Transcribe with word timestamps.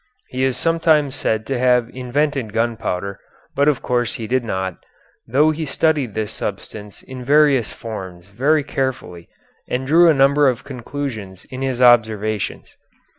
He 0.29 0.43
is 0.43 0.57
sometimes 0.57 1.13
said 1.15 1.45
to 1.45 1.59
have 1.59 1.87
invented 1.93 2.53
gunpowder, 2.53 3.19
but 3.55 3.67
of 3.67 3.83
course 3.83 4.15
he 4.15 4.25
did 4.25 4.43
not, 4.43 4.83
though 5.27 5.51
he 5.51 5.63
studied 5.63 6.15
this 6.15 6.31
substance 6.33 7.03
in 7.03 7.23
various 7.23 7.71
forms 7.71 8.27
very 8.29 8.63
carefully 8.63 9.29
and 9.67 9.85
drew 9.85 10.09
a 10.09 10.15
number 10.15 10.47
of 10.49 10.63
conclusions 10.63 11.45
in 11.51 11.61
his 11.61 11.83
observations. 11.83 12.75